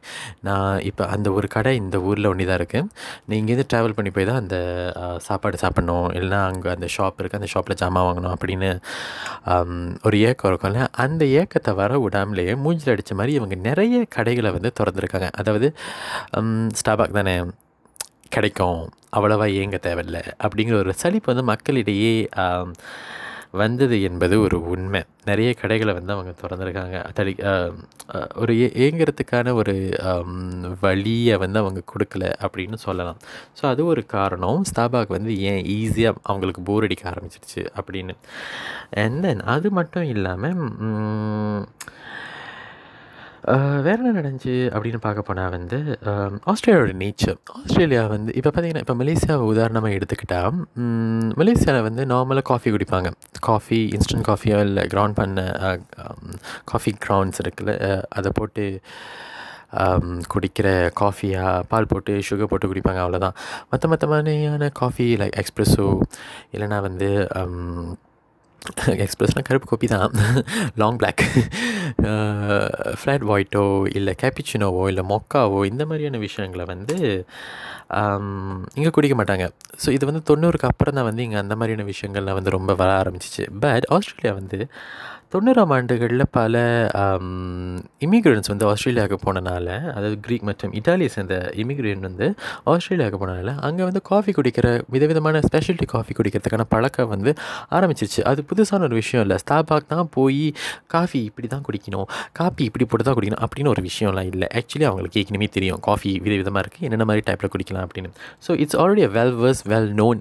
[0.49, 2.88] நான் இப்போ அந்த ஒரு கடை இந்த ஊரில் ஒன்றி தான் இருக்குது
[3.28, 4.57] நீ இங்கேருந்து ட்ராவல் பண்ணி போய் தான் அந்த
[5.28, 6.09] சாப்பாடு சாப்பிட்ணும்.
[6.18, 8.71] இல்லைனா அங்கே அந்த ஷாப் இருக்குது அந்த ஷாப்பில் ஜாமான் வாங்கணும் அப்படின்னு
[10.09, 10.83] ஒரு ஏக்கம் இருக்கும்ல.
[11.07, 15.30] அந்த ஏக்கத்தை வர விடாமலேயே மூஞ்சில் அடித்த மாதிரி இவங்க நிறைய கடைகளை வந்து திறந்துருக்காங்க.
[15.40, 15.68] அதாவது
[16.80, 17.37] ஸ்டாபாக் தானே.
[18.37, 18.81] கிடைக்கும்.
[19.17, 20.23] அவ்வளவா ஏங்க தேவையில்லை.
[20.45, 22.15] அப்படிங்கிற ஒரு சலிப்பு வந்து மக்களிடையே
[23.61, 25.01] வந்தது என்பது ஒரு உண்மை.
[25.29, 26.97] நிறைய கடைகளை வந்து அவங்க திறந்துருக்காங்க.
[27.19, 27.33] தடி
[28.43, 29.75] ஒரு ஏ ஏங்கிறதுக்கான ஒரு
[30.83, 33.19] வழியை வந்து அவங்க கொடுக்கல அப்படின்னு சொல்லலாம்.
[33.59, 34.61] ஸோ அது ஒரு காரணம்.
[34.71, 38.17] ஸ்டாபாக் வந்து ஏன் ஈஸியாக அவங்களுக்கு போர் அடிக்க ஆரம்பிச்சிருச்சு அப்படின்னு.
[39.05, 40.63] அண்ட் தென் அது மட்டும் இல்லாமல்
[43.83, 45.78] வேறு என்ன நடந்துச்சு அப்படின்னு பார்க்க போனால் வந்து
[46.47, 50.59] ஆஸ்திரேலியாவோட நேச்சர் ஆஸ்திரேலியா வந்து இப்போ பார்த்தீங்கன்னா இப்போ மலேசியாவை உதாரணமாக எடுத்துக்கிட்டால்
[51.37, 53.11] மலேசியாவில் வந்து நார்மலாக காஃபி குடிப்பாங்க.
[53.40, 55.78] காஃபி இன்ஸ்டன்ட் காஃபியோ இல்லை கிரவுண்ட் பண்ண
[56.64, 58.67] காஃபி கிரவுண்ட்ஸ் இருக்குல்ல அதை போட்டு
[60.28, 63.37] குடிக்கிற காஃபியாக பால் போட்டு சுகர் போட்டு குடிப்பாங்க அவ்வளோதான்
[63.69, 66.00] மற்ற மற்ற மாதிரியான காஃபி லைக் எக்ஸ்ப்ரெஸோ
[66.52, 67.11] இல்லைனா வந்து
[68.97, 70.15] எக்ஸ்பிரஸ்னால் கருப்பு கோப்பி தான்
[70.75, 71.23] லாங் பிளாக்
[73.00, 76.97] ஃப்ளாட் ஒயிட்டோ இல்லை கேப்பிச்சினோவோ இல்லை மொக்காவோ இந்த மாதிரியான விஷயங்களை வந்து
[78.78, 79.45] இங்கே குடிக்க மாட்டாங்க.
[79.83, 83.47] ஸோ இது வந்து தொண்ணூறுக்கு அப்புறம் தான் வந்து இங்கே அந்த மாதிரியான விஷயங்கள்லாம் வந்து ரொம்ப வர ஆரம்பிச்சிச்சு.
[83.64, 84.59] பட் ஆஸ்திரேலியா வந்து
[85.33, 86.54] தொண்ணூறாம் ஆண்டுகளில் பல
[88.07, 92.26] இமிக்ரெண்ட்ஸ் வந்து ஆஸ்திரேலியாவுக்கு போனனால அதாவது க்ரீக் மற்றும் இட்டாலியை சேர்ந்த இமிக்ரெண்ட் வந்து
[92.73, 97.33] ஆஸ்திரேலியாவுக்கு போனனால அங்கே வந்து காஃபி குடிக்கிற விதவிதமான ஸ்பெஷாலிட்டி காஃபி குடிக்கிறதுக்கான பழக்கம் வந்து
[97.78, 98.23] ஆரம்பிச்சிச்சு.
[98.30, 99.38] அது புதுசான ஒரு விஷயம் இல்லை.
[99.45, 100.42] ஸ்டாபாக் தான் போய்
[100.95, 102.07] காஃபி இப்படி தான் குடிக்கணும்
[102.40, 104.49] காஃபி இப்படி போட்டு தான் குடிக்கணும் அப்படின்னு ஒரு விஷயம்லாம் இல்லை.
[104.61, 105.83] ஆக்சுவலி அவங்களுக்கு ஏற்கனவே தெரியும்.
[105.88, 108.11] காஃபி விதவிதமாக இருக்குது என்னென்ன மாதிரி டைப்பில் குடிக்கலாம் அப்படின்னு.
[108.47, 110.21] So it's already a well was well known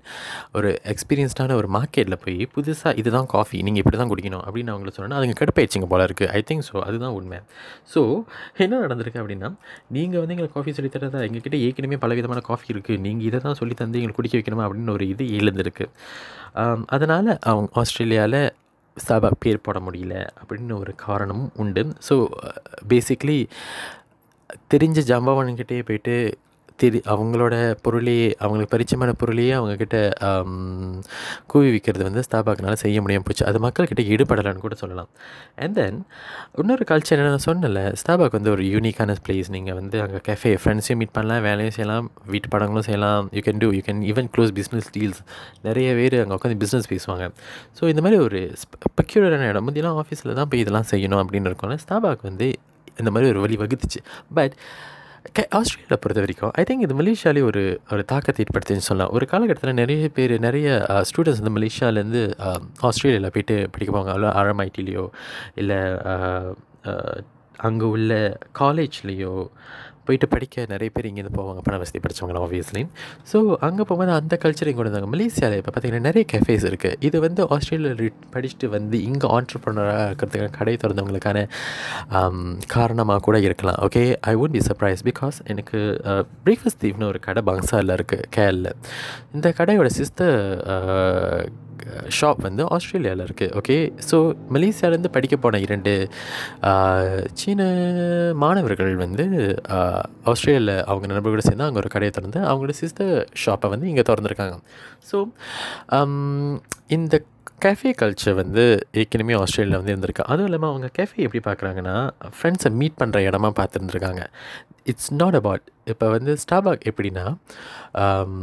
[0.58, 5.20] ஒரு எக்ஸ்பீரியன்ஸ்டான ஒரு மார்க்கெட்டில் போய் புதுசாக இதுதான் காஃபி நீங்கள் இப்படி தான் குடிக்கணும் அப்படின்னு அவங்களுக்கு சொன்னால்
[5.22, 7.40] அதுங்க கடுப்பாயிடுச்சிங்க போல இருக்குது ஐ திங்க் ஸோ அதுதான் உண்மை.
[7.94, 8.02] ஸோ
[8.66, 9.52] என்ன நடந்திருக்கு அப்படின்னா
[9.98, 11.20] நீங்கள் வந்து எங்களுக்கு காஃபி சொல்லி தரதா?
[11.28, 14.66] எங்ககிட்ட ஏற்கனவே பல விதமான காஃபி இருக்குது நீங்கள் இதை தான் சொல்லி தந்து எங்களுக்கு குடிக்க வைக்கணுமா?
[14.68, 15.86] அப்படின்னு ஒரு இது எழுந்திருக்கு.
[16.96, 18.42] அதனால் அவங்க ஆஸ்திரேலியாவில்
[18.98, 21.82] சபா பேர் போட முடியல அப்படின்னு ஒரு காரணமும் உண்டு.
[22.08, 22.16] ஸோ
[22.92, 23.38] பேசிக்லி
[24.74, 26.16] தெரிஞ்ச ஜம்பவன்கிட்டே போயிட்டு
[26.82, 27.56] தெரி அவங்களோட
[27.86, 29.98] பொருளையே அவங்களுக்கு பரிச்சயமான பொருளையே அவங்கக்கிட்ட
[31.52, 33.44] கூவி விற்கிறது வந்து ஸ்தாபாக்கினால செய்ய முடியாமல் போச்சு.
[33.50, 35.10] அது மக்கள்கிட்ட ஈடுபடலான்னு கூட சொல்லலாம்.
[35.64, 35.98] அண்ட் தென்
[36.62, 41.16] இன்னொரு கல்ச்சர் என்ன சொன்னல ஸ்தாபாக் வந்து ஒரு யூனிக்கான பிளேஸ் நீங்கள் வந்து அங்கே கெஃபே ஃப்ரெண்ட்ஸையும் மீட்
[41.18, 43.26] பண்ணலாம் வேலையும் செய்யலாம் வீட்டு படங்களும் செய்யலாம்.
[43.38, 45.22] You can do you can even close business deals
[45.68, 47.28] நிறைய பேர் அங்கே உட்காந்து பிஸ்னஸ் பேசுவாங்க.
[47.80, 48.42] ஸோ இந்த மாதிரி ஒரு
[49.02, 49.66] பெக்யூலரான இடம்.
[49.70, 52.50] முந்தியெல்லாம் ஆஃபீஸில் தான் போய் இதெல்லாம் செய்யணும் அப்படின்னு இருக்கோம்ல ஸ்தாபாக் வந்து
[53.02, 54.00] இந்த மாதிரி ஒரு வழி வகுத்துச்சு.
[54.38, 54.56] பட்
[55.58, 59.14] ஆஸ்திரேலியாவில் பொறுத்த வரைக்கும் ஐ திங்க் இது மலேசியாலே ஒரு ஒரு தாக்கத்தை ஏற்படுத்துன்னு சொல்லலாம்.
[59.18, 60.68] ஒரு காலகட்டத்தில் நிறைய பேர் நிறைய
[61.10, 62.24] ஸ்டூடெண்ட்ஸ் வந்து மலேசியாவிலேருந்து
[62.90, 64.12] ஆஸ்திரேலியாவில் போயிட்டு படிக்க போவாங்க.
[64.16, 65.06] அவ்வளோ ஆர்எம்ஐடிலேயோ
[65.62, 65.80] இல்லை
[67.68, 68.12] அங்கே உள்ள
[68.60, 69.36] காலேஜ்லேயோ
[70.08, 72.84] போயிட்டு படிக்க நிறைய பேர் இங்கேருந்து போவாங்க பண வசதி படித்தவங்க ஆப்வியஸ்லி
[73.32, 73.38] ஸோ
[73.68, 78.14] அங்கே போகும்போது அந்த கல்ச்சரையும் கொண்டு வந்தாங்க மலேசியாவில் இப்போ பார்த்திங்கன்னா நிறைய கஃபேஸ் இருக்குது இது வந்து ஆஸ்திரேலியாவில்
[78.36, 81.46] படிச்சுட்டு வந்து இங்கே ஆண்டர்பனராக இருக்கிறதுக்கான கடை திறந்தவங்களுக்கான
[82.68, 83.80] காரணமாக கூட இருக்கலாம்.
[83.88, 85.80] Okay I won't be surprised because எனக்கு
[86.46, 88.74] பிரேக்ஃபாஸ்ட் தீவ்னு ஒரு கடை பங்சாலில் இருக்குது கேரளில்
[89.34, 90.38] இந்த கடையோட சிஸ்டர்
[92.18, 93.76] ஷாப் வந்து ஆஸ்திரேலியாவில் இருக்குது ஓகே
[94.10, 94.18] ஸோ
[94.54, 95.94] மலேசியாவிலேருந்து படிக்க போன இரண்டு
[97.34, 97.62] சீன
[98.36, 99.26] மாணவர்கள் வந்து
[100.32, 104.56] ஆஸ்திரேலியாவில் அவங்க நண்பர்களோட சேர்ந்து அங்கே ஒரு கடையை திறந்து அவங்களோட சிஸ்டர் ஷாப்பை வந்து இங்கே திறந்துருக்காங்க.
[105.10, 105.18] ஸோ
[105.98, 106.52] um,
[106.98, 107.16] இந்த
[107.66, 108.64] கேஃபே கல்ச்சர் வந்து
[109.02, 110.26] ஏற்கனவே ஆஸ்திரேலியாவில் வந்து இருந்திருக்கு.
[110.32, 111.96] அதுவும் இல்லாமல் அவங்க கேஃபே எப்படி பார்க்குறாங்கன்னா
[112.38, 114.24] ஃப்ரெண்ட்ஸை மீட் பண்ணுற இடமா பார்த்துருந்துருக்காங்க.
[114.92, 117.26] இட்ஸ் நாட் அபவுட் இப்போ வந்து ஸ்டாபாக் எப்படின்னா
[118.04, 118.36] um,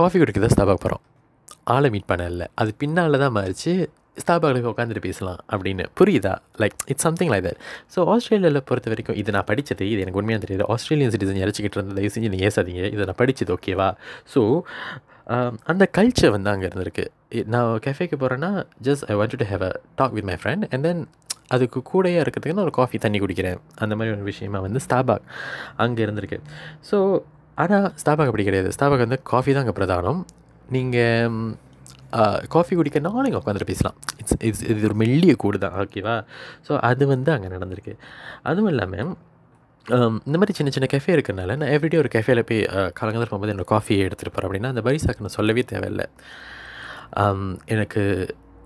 [0.00, 1.04] காஃபி குடிக்க தான் ஸ்டாபாக் போகிறோம்
[1.74, 3.74] ஆளை மீட் பண்ண இல்லை அது பின்னால் தான் மாறிச்சு.
[4.22, 5.84] ஸ்டாபாக்ல உட்காந்துட்டு பேசலாம் அப்படின்னு.
[5.98, 6.34] புரியுதா?
[6.62, 7.60] Like it's something like that
[7.94, 10.66] so ஆஸ்திரேலியாவில் பொறுத்த வரைக்கும் இது நான் படித்தது இது எனக்கு உண்மையாக தெரியாது.
[10.74, 12.84] ஆஸ்திரேலியன் சிட்டிசன் இறச்சிக்கிட்டு இருந்தது தயவு செஞ்சு நீங்கள் ஏசாதீங்க.
[12.94, 13.88] இதை நான் படித்தது ஓகேவா
[14.34, 14.40] ஸோ
[15.34, 17.04] um, அந்த கல்ச்சர் வந்து அங்கே இருந்திருக்கு.
[17.54, 18.50] நான் கேஃபேக்கு போகிறேன்னா
[18.88, 21.02] just I want to have a talk with my friend and then
[21.54, 23.58] அதுக்கு கூடையாக இருக்கிறதுக்கு நான் ஒரு காஃபி தண்ணி குடிக்கிறேன்.
[23.84, 25.24] அந்த மாதிரி ஒரு விஷயமா வந்து ஸ்டாபாக்
[25.84, 26.38] அங்கே இருந்திருக்கு.
[26.90, 26.98] ஸோ
[27.62, 28.70] ஆனால் ஸ்டாபாக் அப்படி கிடையாது.
[28.76, 30.20] ஸ்டாபாக் வந்து காஃபி தான் அங்கே பிரதானம்.
[30.76, 31.34] நீங்கள்
[32.54, 33.96] காஃபி குடிக்கிறனாலும் இங்கே உட்காந்துட்டு பேசலாம்.
[34.20, 36.16] இட்ஸ் இட்ஸ் இது ஒரு மெல்லிய கூடு தான் ஓகேவா
[36.66, 37.94] ஸோ அது வந்து அங்கே நடந்திருக்கு.
[38.50, 39.14] அதுவும் இல்லாமல்
[40.26, 42.60] இந்த மாதிரி சின்ன சின்ன கெஃபே இருக்கிறனால நான் எவ்ரிடே ஒரு கெஃபேல போய்
[42.98, 46.06] காலங்காலம் போகும்போது என்னோடய காஃபியை எடுத்துகிட்டு போகிறேன் அப்படின்னா அந்த பரிசாக்கு நான் சொல்லவே தேவையில்லை.
[47.74, 48.02] எனக்கு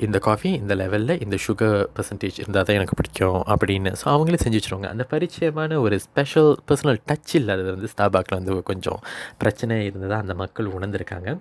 [0.07, 3.91] இந்த காஃபி இந்த லெவலில் இந்த சுகர் பர்சன்டேஜ் இருந்தால் தான் எனக்கு பிடிக்கும் அப்படின்னு.
[4.01, 4.89] ஸோ அவங்களே செஞ்சு வச்சுருவாங்க.
[4.95, 9.01] அந்த பரிச்சயமான ஒரு ஸ்பெஷல் பர்சனல் டச் இல்லாதது வந்து ஸ்டாபாக்கில் வந்து கொஞ்சம்
[9.43, 11.33] பிரச்சனை இருந்ததாக அந்த மக்கள் உணர்ந்திருக்காங்க.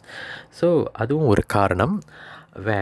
[0.59, 0.69] ஸோ
[1.03, 1.95] அதுவும் ஒரு காரணம்.
[2.67, 2.79] வே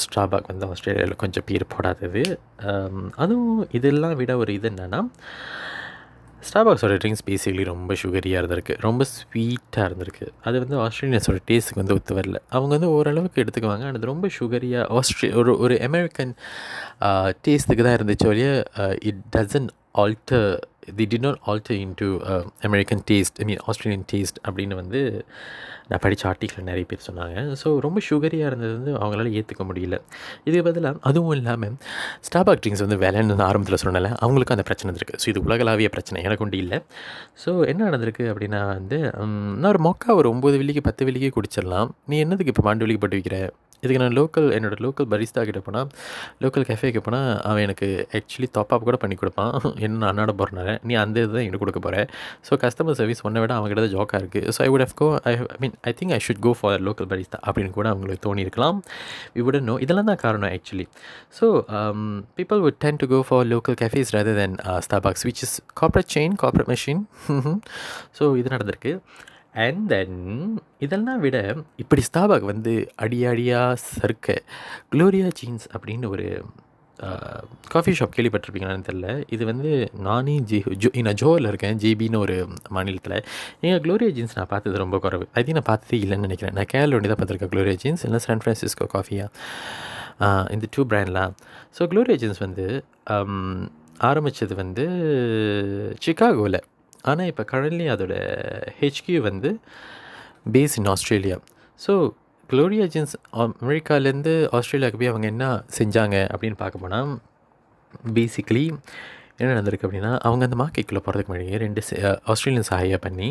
[0.00, 2.22] ஸ்டாபாக் வந்து ஆஸ்திரேலியாவில் கொஞ்சம் பேர் போடாதது.
[3.24, 5.00] அதுவும் இதெல்லாம் விட ஒரு இது என்னென்னா
[6.48, 8.74] ஸ்டாபாக்ஸோட ட்ரிங்க்ஸ் பேசிக்கலி ரொம்ப சுகரியாக இருந்திருக்கு.
[8.86, 10.26] ரொம்ப ஸ்வீட்டாக இருந்திருக்கு.
[10.48, 12.40] அது வந்து ஆஸ்திரேலியன்ஸோட டேஸ்ட்டுக்கு வந்து ஒத்து வரல.
[12.56, 13.84] அவங்க வந்து ஓரளவுக்கு எடுத்துக்குவாங்க.
[13.86, 16.34] ஆனால் அது ரொம்ப சுகரியாக ஆஸ்ட்ரே ஒரு ஒரு அமெரிக்கன்
[17.46, 18.50] டேஸ்ட்டுக்கு தான் இருந்துச்சு ஒழிய
[19.10, 19.68] it doesn't
[20.02, 20.46] alter
[20.98, 22.08] the D not alter into
[22.68, 25.00] American taste I mean Australian taste அப்படின்னு வந்து
[25.90, 27.38] நான் படித்த ஆர்டிக்கில் நிறைய பேர் சொன்னாங்க.
[27.62, 29.96] ஸோ ரொம்ப சுகரியாக இருந்தது வந்து அவங்களால ஏற்றுக்க முடியல.
[30.46, 31.74] இதுக்கு பதிலாக அதுவும் இல்லாமல்
[32.28, 36.44] ஸ்டாபாக் ட்ரிங்க்ஸ் வந்து விலைன்னு ஆரம்பத்தில் சொன்னல அவங்களுக்கும் அந்த பிரச்சனை இருக்குது ஸோ இது உலகளாவிய பிரச்சனை எனக்கு
[36.46, 36.78] ஒன்று இல்லை.
[37.44, 39.00] ஸோ என்ன நடந்திருக்கு அப்படின்னா வந்து
[39.60, 41.90] நான் ஒரு மொக்கா ஒரு ஒம்பது வெள்ளிக்கு பத்து வெள்ளிக்கு குடிச்சிடலாம்.
[42.12, 43.38] நீ என்னதுக்கு இப்போ பாண்டு வெள்ளிக்கு போட்டு வைக்கிற?
[43.84, 45.88] இதுக்கு நான் லோக்கல் என்னோடய லோக்கல் பரிஸ்தா கிட்ட போனால்
[46.44, 49.52] லோக்கல் கஃபேக்கு போனால் அவன் எனக்கு ஆக்சுவலி டாப் கூட பண்ணி கொடுப்பான்.
[49.84, 51.96] என்ன நான் அண்ணாட போகிறனால நீ அந்த இது தான் எனக்கு கொடுக்க போகிற
[52.46, 55.32] ஸோ கஸ்டமர் சர்வீஸ் ஒன்றை விட அவங்ககிட்ட தான் ஜோக்காக இருக்குது so I would have go I
[55.54, 58.78] I mean I think I should go for local barista அப்படின்னு கூட அவங்களுக்கு தோணியிருக்கலாம்.
[59.36, 60.86] வி உடன் நோ இதெல்லாம் தான் காரணம் actually
[61.38, 61.46] so
[62.40, 64.56] people would tend to go for local cafes rather than
[64.88, 67.02] Starbucks which is corporate chain corporate machine
[68.18, 68.94] so இது நடந்திருக்கு.
[69.62, 70.20] And then
[70.84, 71.38] இதெல்லாம் விட
[71.82, 72.72] இப்படி ஸ்டாபாக் வந்து
[73.04, 74.36] அடி அடியாக சறுக்க
[74.94, 76.26] க்ளோரியா ஜீன்ஸ் அப்படின்னு ஒரு
[77.72, 79.70] காஃபி ஷாப் கேள்விப்பட்டிருப்பீங்களான்னு தெரில இது வந்து
[80.06, 82.36] நானே ஜி ஜோ நான் ஜோவில் இருக்கேன் ஜிபின்னு ஒரு
[82.76, 83.16] மாநிலத்தில்.
[83.64, 85.26] எங்கள் க்ளோரியா ஜீன்ஸ் நான் பார்த்தது ரொம்ப குறைவு.
[85.38, 86.54] ஐ திங்க் நான் பார்த்ததே இல்லைன்னு நினைக்கிறேன்.
[86.58, 89.26] நான் கேரள ஒண்டி தான் பார்த்துருக்கேன் க்ளோரியா ஜீன்ஸ் இல்லை சான் ஃப்ரான்சிஸ்கோ காஃபியா
[90.54, 91.34] இந்த டூ பிராண்ட்லாம்
[91.78, 92.66] ஸோ க்ளோரியா ஜீன்ஸ் வந்து
[94.10, 94.84] ஆரம்பித்தது வந்து
[96.04, 96.60] சிக்காகோவில்
[97.10, 98.14] ஆனால் இப்போ கரண்ட்லி அதோட
[98.80, 99.50] ஹெச்கியூ வந்து
[100.54, 101.36] base in Australia
[101.80, 101.94] so
[102.50, 103.14] Gloria Jean's
[103.44, 105.44] அமெரிக்காலேருந்து ஆஸ்திரேலியாவுக்கு போய் அவங்க என்ன
[105.78, 107.12] செஞ்சாங்க அப்படின்னு பார்க்க போனால்
[108.16, 108.64] பேசிக்கலி
[109.38, 111.80] என்ன நடந்திருக்கு அப்படின்னா அவங்க அந்த மார்க்கெட்டுக்குள்ளே போகிறதுக்கு முன்னாடியே ரெண்டு
[112.32, 113.30] ஆஸ்திரேலியன்ஸ் ஹையாக பண்ணி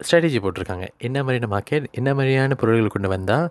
[0.00, 0.86] ஸ்ட்ராட்டஜி போட்டிருக்காங்க.
[1.06, 3.46] என்ன மாதிரியான மார்க்கெட் என்ன மாதிரியான பொருள்கள் கொண்டு வந்தால்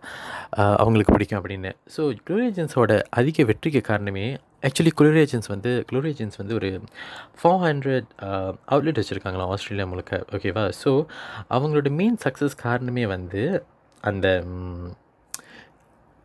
[0.83, 1.71] அவங்களுக்கு பிடிக்கும் அப்படின்னு.
[1.95, 4.25] ஸோ க்ளோரியேஜென்ஸோட அதிக வெற்றிக்கு காரணமே
[4.67, 6.69] ஆக்சுவலி க்ளோரியேஜென்ஸ் வந்து க்ளோரியேஜென்ஸ் வந்து ஒரு
[7.39, 8.07] ஃபோர் ஹண்ட்ரட்
[8.73, 10.19] அவுட்லெட் வச்சுருக்காங்களா ஆஸ்திரேலியா முழுக்க.
[10.37, 10.91] ஓகேவா ஸோ
[11.57, 13.43] அவங்களோட மெயின் சக்ஸஸ் காரணமே வந்து
[14.03, 14.27] அந்த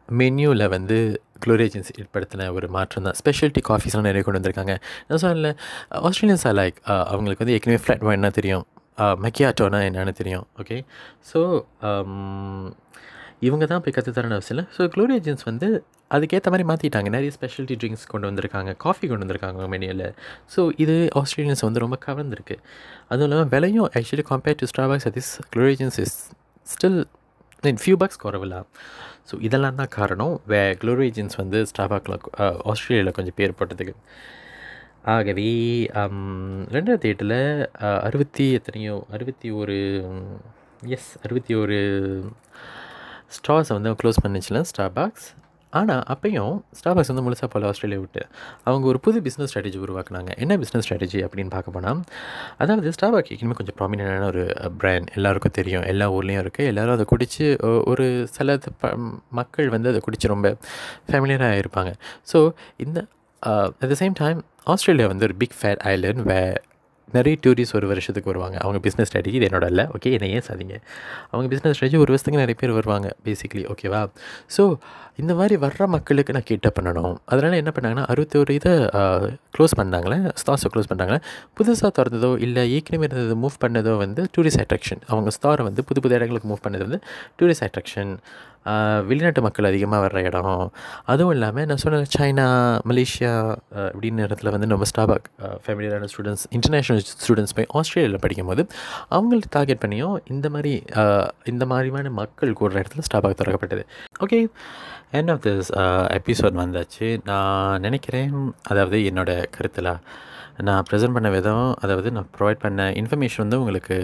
[0.08, 0.96] மென்யூவில் வந்து
[1.44, 3.18] க்ளோரேஜன்ஸ் ஏற்படுத்தின ஒரு மாற்றம் தான்.
[3.22, 4.76] ஸ்பெஷாலிட்டி காஃபிஸ்லாம் நிறைய கொண்டு வந்திருக்காங்க.
[5.08, 5.50] நான் சொன்னல
[6.08, 6.78] ஆஸ்திரேலியன்ஸ் ஆர் லைக்
[7.12, 8.66] அவங்களுக்கு வந்து ஏற்கனவே ஃப்ளாட் என்ன தெரியும்.
[9.04, 10.44] Uh, மெக்கியாட்டோனா என்னென்னு தெரியும்.
[10.60, 10.76] ஓகே
[11.30, 11.40] ஸோ
[11.88, 12.12] um,
[13.46, 14.64] இவங்க தான் போய் கற்றுத்தரணும் அவசியம் இல்லை.
[14.76, 15.68] ஸோ க்ளோரியஜன்ஸ் வந்து
[16.16, 18.70] அதுக்கேற்ற மாதிரி மாற்றிட்டாங்க நிறைய ஸ்பெஷாலிட்டி ட்ரிங்க்ஸ் கொண்டு வந்திருக்காங்க.
[18.84, 20.04] காஃபி கொண்டு வந்திருக்காங்க மெனியில்
[20.54, 22.56] ஸோ இது ஆஸ்திரேலியன்ஸ் வந்து ரொம்ப கவர்ந்துருக்கு.
[23.10, 26.16] அதுவும் இல்லாமல் விலையும் actually compared to Starbucks this Gloria Jean's is
[26.66, 27.00] still
[27.66, 28.56] mean few bucks குறவில்ல
[29.28, 30.34] so இதெல்லாம் தான் காரணம்.
[30.52, 32.16] வே க்ளோரியஜன்ஸ் வந்து ஸ்டாபாக்கில்
[32.72, 33.94] ஆஸ்திரேலியாவில் கொஞ்சம் பேர் போட்டதுக்கு.
[35.14, 35.48] ஆகவே
[36.76, 37.38] ரெண்டாயிரத்தி எட்டில்
[38.08, 39.76] அறுபத்தி எத்தனையோ அறுபத்தி ஒரு
[40.96, 41.78] எஸ் அறுபத்தி ஒரு
[43.38, 45.26] ஸ்டார்ஸை வந்து க்ளோஸ் பண்ணிச்சுல ஸ்டார்பாக்ஸ்
[45.72, 48.22] ஆனால் அப்பையும் ஸ்டார்பாக்ஸ் வந்து முழுசாக போல ஆஸ்திரேலியா விட்டு
[48.68, 50.30] அவங்க ஒரு புது பிஸ்னஸ் ஸ்ட்ராட்டஜி உருவாக்குனாங்க.
[50.42, 52.00] என்ன பிஸ்னஸ் ஸ்ட்ராட்டஜி அப்படின்னு பார்க்க போனால்
[52.62, 54.44] அதாவது ஸ்டார்பாக் இன்னுமே கொஞ்சம் ப்ராமினண்டான ஒரு
[54.82, 55.84] பிராண்ட் எல்லாருக்கும் தெரியும்.
[55.92, 57.46] எல்லா ஊர்லேயும் இருக்குது எல்லோரும் அதை குடித்து
[57.92, 58.58] ஒரு சில
[59.40, 60.50] மக்கள் வந்து அதை குடித்து ரொம்ப
[61.10, 61.92] ஃபேமிலியராக இருப்பாங்க.
[62.32, 62.40] ஸோ
[62.86, 62.98] இந்த
[63.82, 64.40] at the same time
[64.74, 66.40] Australia வந்து ஒரு பிக் ஃபேட் ஐலண்ட் வே
[67.14, 68.56] நிறைய டூரிஸ்ட் ஒரு வருஷத்துக்கு வருவாங்க.
[68.58, 70.76] அவங்க பிஸ்னஸ் ஸ்ட்ராட்டஜி இது என்னோட இல்லை ஓகே என்னை ஏன் சாதிங்க?
[71.30, 74.00] அவங்க பிஸ்னஸ் ஸ்ட்ராட்டஜி ஒரு வருஷத்துக்கு நிறைய பேர் வருவாங்க பேசிக்லி ஓகேவா
[74.56, 74.64] ஸோ
[75.22, 77.14] இந்த மாதிரி வர்ற மக்களுக்கு நான் கேட்ட பண்ணணும்.
[77.24, 78.72] அதனால் என்ன பண்ணாங்கன்னா அறுபத்தோரு இதை
[79.56, 81.20] க்ளோஸ் பண்ணாங்களே ஸ்டார்ஸை க்ளோஸ் பண்ணாங்களே
[81.58, 86.14] புதுசாக திறந்ததோ இல்லை ஏற்கனவே இருந்தது மூவ் பண்ணதோ வந்து டூரிஸ்ட் அட்ராக்ஷன் அவங்க ஸ்டாரை வந்து புது புது
[86.14, 87.00] இடங்களுக்கு மூவ் பண்ணது வந்து
[87.40, 88.12] டூரிஸ்ட் அட்ராக்ஷன்
[89.08, 90.48] வெளிநாட்டு மக்கள் அதிகமாக வர்ற இடம்.
[91.12, 92.46] அதுவும் இல்லாமல் நான் சொன்ன சைனா
[92.90, 93.32] மலேசியா
[93.92, 95.26] இப்படின்னு இடத்துல வந்து நம்ம ஸ்டாபாக்
[95.64, 98.64] ஃபேமிலியான ஸ்டூடெண்ட்ஸ் இன்டர்நேஷ்னல் ஸ்டூடெண்ட்ஸ் போய் ஆஸ்திரேலியாவில் படிக்கும்போது
[99.16, 100.74] அவங்களுக்கு டார்கெட் பண்ணியும் இந்த மாதிரி
[101.52, 103.84] இந்த மாதிரியான மக்கள் கூடுற இடத்துல ஸ்டாபாக் திறக்கப்பட்டது.
[104.24, 104.40] Okay
[105.18, 105.70] end of this
[106.18, 107.08] episode வந்தாச்சு.
[107.30, 108.32] நான் நினைக்கிறேன்
[108.70, 109.92] அதாவது என்னோடய கருத்தில்
[110.66, 113.96] நான் ப்ரெசென்ட் பண்ண விதம் அதாவது நான் ப்ரொவைட் பண்ண இன்ஃபர்மேஷன் வந்து உங்களுக்கு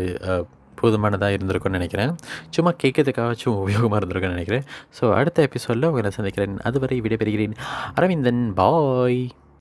[0.83, 2.13] போதுமானதாக இருந்திருக்கும்னு நினைக்கிறேன்.
[2.57, 4.67] சும்மா கேட்கறதுக்காச்சும் உபயோகமாக இருந்திருக்கும்னு நினைக்கிறேன்.
[5.01, 6.57] ஸோ அடுத்த எபிசோடில் உங்களை சந்திக்கிறேன்.
[6.71, 7.57] அதுவரை விடைபெறுகிறேன்.
[7.95, 9.23] அரவிந்தன் பாய்